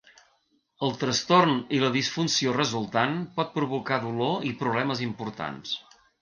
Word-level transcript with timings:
El 0.85 0.93
trastorn 1.01 1.51
i 1.77 1.81
la 1.83 1.91
disfunció 1.95 2.55
resultant 2.55 3.13
pot 3.37 3.53
provocar 3.59 4.01
dolor 4.07 4.49
i 4.49 4.55
problemes 4.63 5.05
importants. 5.11 5.77